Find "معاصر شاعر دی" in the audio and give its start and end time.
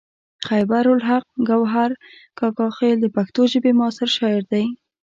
3.79-4.65